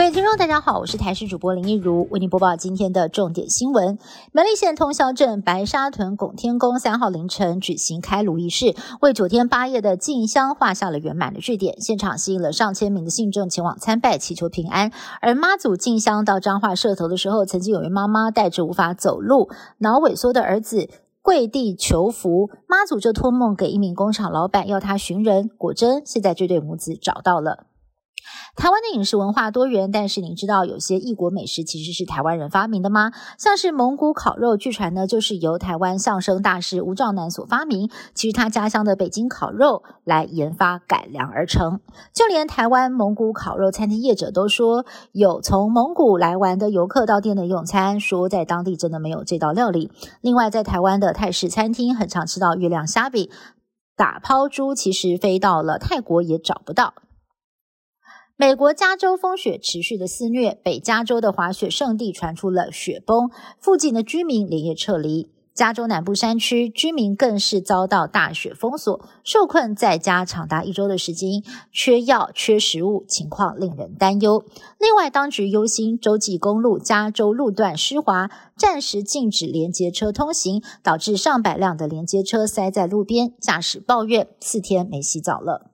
[0.00, 3.98] 各位听众大家好，我是台视主播林一如，为您播报今天的重点新闻。
[4.32, 11.78] 苗栗县通霄镇白沙屯拱天宫三号凌晨举行开炉仪式，为九天八夜的进香画下了圆满的句点。
[11.82, 14.90] 现场吸引了上千名的信众前往参拜，祈求平安。
[15.20, 20.88] 而妈祖进香到彰化社头的时候，曾经有位妈妈带着无法走路、脑萎缩的儿子
[21.20, 25.50] 跪地求福，妈祖就托梦给一名工厂老板，要他寻人。
[25.58, 27.66] 果真，现在这对母子找到了。
[28.60, 33.10] 台湾的饮食文化多元，但是您知道有些异国美食其实是台湾人发明的吗？
[33.38, 41.80] 像是蒙古烤肉，据传呢就是由台湾相声大师吴兆南所发明，其实他家乡的北京烤肉来研发改良而成。
[42.12, 49.90] 就连台湾蒙古烤肉餐厅业者都说，有从蒙古来玩的游客到店内用餐，说在当地真的没有这道料理。
[50.20, 53.30] 另外，在台湾的泰式餐厅很常吃到月亮虾饼、
[53.96, 56.92] 打抛猪，其实飞到了泰国也找不到。
[58.40, 65.28] 美国加州风雪持续的肆虐，北加州的滑雪圣地传出了雪崩，附近的居民连夜撤离。
[65.52, 74.42] 加州南部山区居民更是遭到大雪封锁，受困在家长达一周的时间，缺药、缺食物，情况令人担忧。
[74.78, 85.69] 另外，当局忧心洲际公路加州路段湿滑，暂时禁止连接车通行，导致上百辆的连接车塞在路边，驾驶抱怨四天没洗澡了。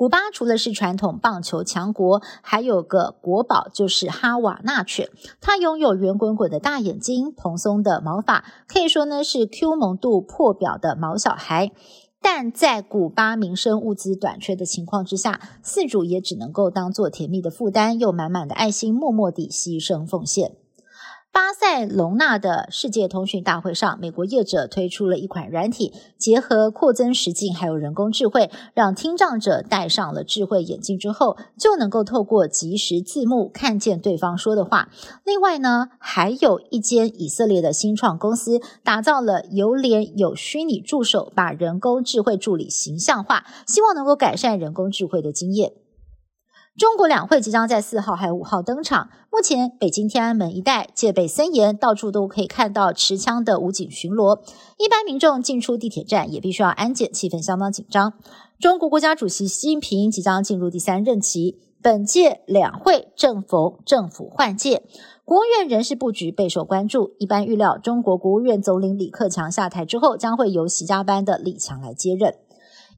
[0.00, 5.10] 古巴除了是传统棒球强国，还有个国宝就是哈瓦那犬。
[5.42, 11.72] 它拥有圆滚滚的大眼睛、蓬松的毛发，可以说呢是 Q 萌度破表的毛小孩。
[12.22, 20.59] 但在古巴民生物资短缺的情况之下，饲主也只能够当做甜蜜的负担，又满满的爱心，默默地牺牲奉献。
[21.32, 34.88] 巴塞隆纳的世界通讯大会上，美国业者推出了一款软体，结合扩增实境还有人工智慧，让听障者戴上了智慧眼镜之后，就能够透过即时字幕看见对方说的话。
[35.24, 45.72] 另外呢，还有一间以色列的新创公司，打造了有脸有虚拟助手，把人工智慧助理形象化，希望能够改善人工智慧的经验。
[46.80, 49.10] 中国两会即将在四号还有五号登场。
[49.30, 54.40] 目前，北京天安门一带戒备森严，到处都可以看到持枪的武警巡逻。
[54.78, 58.14] 一般民众进出地铁站也必须要安检，气氛相当紧张。
[58.58, 64.82] 中国国家主席习近平即将进入第三任期，本届两会正逢政府换届，
[65.26, 67.10] 国务院人事布局备受关注。
[67.18, 72.36] 一般预料，中国国务院总理李克强下台之后，将会由习家班的李强来接任。